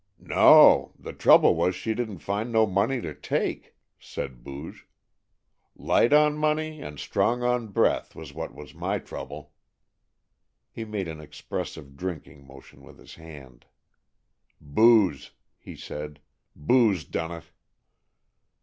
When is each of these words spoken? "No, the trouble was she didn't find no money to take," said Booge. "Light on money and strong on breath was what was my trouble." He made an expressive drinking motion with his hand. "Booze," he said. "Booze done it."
"No, 0.25 0.93
the 0.97 1.13
trouble 1.13 1.53
was 1.53 1.75
she 1.75 1.93
didn't 1.93 2.23
find 2.25 2.51
no 2.51 2.65
money 2.65 3.01
to 3.01 3.13
take," 3.13 3.75
said 3.99 4.43
Booge. 4.43 4.87
"Light 5.75 6.11
on 6.11 6.39
money 6.39 6.81
and 6.81 6.97
strong 6.99 7.43
on 7.43 7.67
breath 7.67 8.15
was 8.15 8.33
what 8.33 8.51
was 8.55 8.73
my 8.73 8.97
trouble." 8.97 9.53
He 10.71 10.85
made 10.85 11.07
an 11.07 11.19
expressive 11.21 11.95
drinking 11.95 12.47
motion 12.47 12.81
with 12.81 12.97
his 12.97 13.13
hand. 13.13 13.67
"Booze," 14.59 15.33
he 15.59 15.75
said. 15.75 16.19
"Booze 16.55 17.03
done 17.05 17.31
it." 17.33 17.43